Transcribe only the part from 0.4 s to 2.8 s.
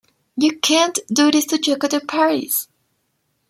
can't do this to Jocko De Paris!